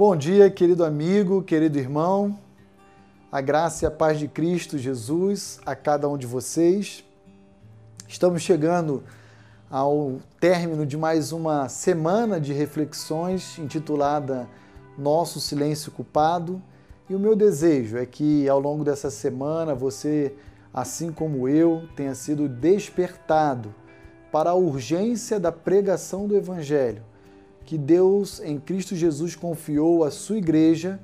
[0.00, 2.38] Bom dia, querido amigo, querido irmão.
[3.30, 7.04] A graça e a paz de Cristo Jesus a cada um de vocês.
[8.08, 9.04] Estamos chegando
[9.70, 14.48] ao término de mais uma semana de reflexões intitulada
[14.96, 16.62] Nosso Silêncio Culpado.
[17.06, 20.34] E o meu desejo é que ao longo dessa semana você,
[20.72, 23.74] assim como eu, tenha sido despertado
[24.32, 27.09] para a urgência da pregação do Evangelho
[27.64, 31.00] que Deus em Cristo Jesus confiou à sua igreja,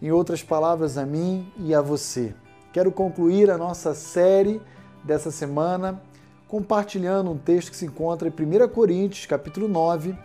[0.00, 2.34] em outras palavras, a mim e a você.
[2.72, 4.60] Quero concluir a nossa série
[5.04, 6.02] dessa semana
[6.48, 10.16] compartilhando um texto que se encontra em 1 Coríntios, capítulo 9,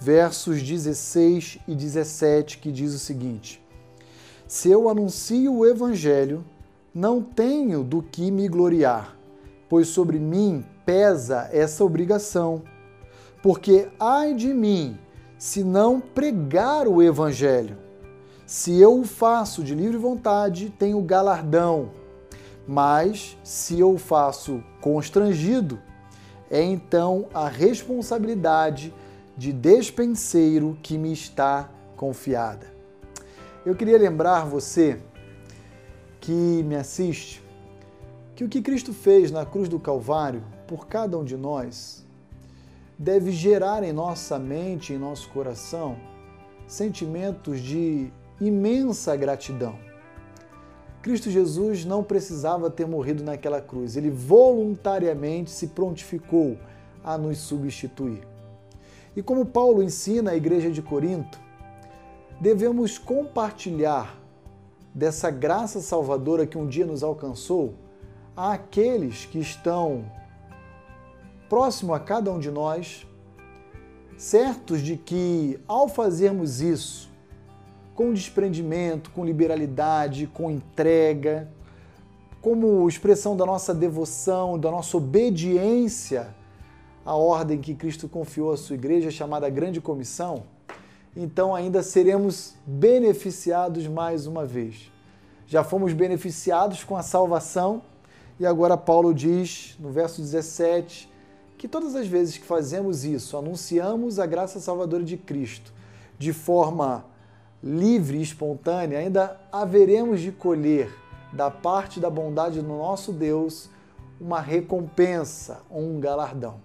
[0.00, 3.62] versos 16 e 17, que diz o seguinte:
[4.46, 6.44] Se eu anuncio o evangelho,
[6.94, 9.16] não tenho do que me gloriar,
[9.68, 12.62] pois sobre mim pesa essa obrigação.
[13.42, 14.98] Porque ai de mim,
[15.38, 17.78] se não pregar o evangelho.
[18.46, 21.90] Se eu o faço de livre vontade, tenho galardão
[22.66, 25.78] mas se eu faço constrangido,
[26.50, 28.92] é então a responsabilidade
[29.36, 32.66] de despenseiro que me está confiada.
[33.64, 34.98] Eu queria lembrar você
[36.20, 37.42] que me assiste
[38.34, 42.04] que o que Cristo fez na cruz do Calvário por cada um de nós
[42.98, 45.96] deve gerar em nossa mente, em nosso coração,
[46.66, 49.78] sentimentos de imensa gratidão.
[51.02, 56.58] Cristo Jesus não precisava ter morrido naquela cruz, ele voluntariamente se prontificou
[57.04, 58.26] a nos substituir.
[59.14, 61.38] E como Paulo ensina a igreja de Corinto,
[62.40, 64.18] devemos compartilhar
[64.92, 67.74] dessa graça salvadora que um dia nos alcançou
[68.36, 70.04] àqueles que estão
[71.48, 73.06] próximo a cada um de nós,
[74.16, 77.10] certos de que ao fazermos isso,
[77.94, 81.48] com desprendimento, com liberalidade, com entrega,
[82.40, 86.34] como expressão da nossa devoção, da nossa obediência
[87.04, 90.44] à ordem que Cristo confiou à sua igreja, chamada Grande Comissão,
[91.16, 94.92] então ainda seremos beneficiados mais uma vez.
[95.46, 97.82] Já fomos beneficiados com a salvação
[98.38, 101.08] e agora Paulo diz no verso 17
[101.56, 105.72] que todas as vezes que fazemos isso, anunciamos a graça salvadora de Cristo
[106.18, 107.04] de forma
[107.62, 110.90] livre e espontânea, ainda haveremos de colher
[111.32, 113.68] da parte da bondade do nosso Deus
[114.20, 116.60] uma recompensa, um galardão.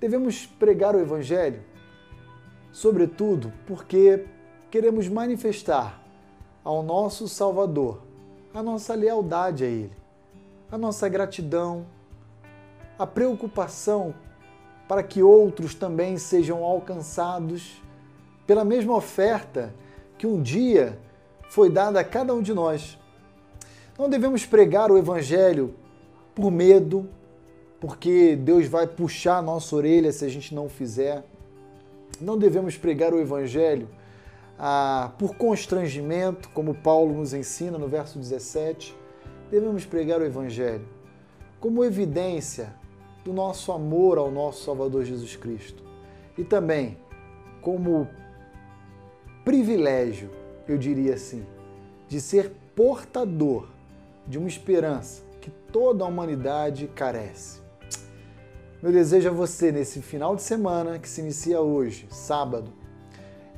[0.00, 1.62] Devemos pregar o Evangelho,
[2.72, 4.26] sobretudo porque
[4.70, 6.02] queremos manifestar
[6.64, 8.02] ao nosso Salvador
[8.52, 9.92] a nossa lealdade a Ele,
[10.70, 11.86] a nossa gratidão,
[12.98, 14.14] a preocupação
[14.88, 17.80] para que outros também sejam alcançados
[18.46, 19.74] pela mesma oferta
[20.16, 20.98] que um dia
[21.50, 22.98] foi dada a cada um de nós.
[23.98, 25.74] Não devemos pregar o Evangelho
[26.34, 27.08] por medo,
[27.80, 31.24] porque Deus vai puxar a nossa orelha se a gente não fizer.
[32.20, 33.88] Não devemos pregar o Evangelho
[34.58, 38.96] ah, por constrangimento, como Paulo nos ensina no verso 17.
[39.50, 40.98] Devemos pregar o Evangelho
[41.60, 42.72] como evidência
[43.28, 45.84] do nosso amor ao nosso Salvador Jesus Cristo
[46.38, 46.96] e também
[47.60, 48.08] como
[49.44, 50.30] privilégio,
[50.66, 51.44] eu diria assim,
[52.08, 53.68] de ser portador
[54.26, 57.60] de uma esperança que toda a humanidade carece.
[58.82, 62.72] Meu desejo a você nesse final de semana que se inicia hoje, sábado,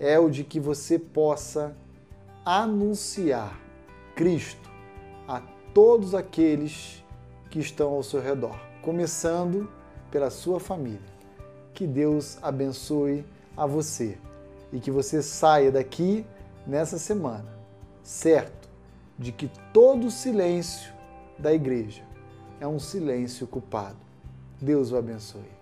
[0.01, 1.77] é o de que você possa
[2.45, 3.57] anunciar
[4.17, 4.69] Cristo
[5.29, 5.41] a
[5.73, 7.05] todos aqueles
[7.51, 9.71] que estão ao seu redor, começando
[10.11, 11.01] pela sua família.
[11.75, 13.25] Que Deus abençoe
[13.57, 14.19] a você
[14.73, 16.25] e que você saia daqui
[16.67, 17.53] nessa semana,
[18.03, 18.69] certo
[19.19, 20.93] de que todo silêncio
[21.39, 22.03] da igreja
[22.61, 23.97] é um silêncio culpado.
[24.61, 25.61] Deus o abençoe.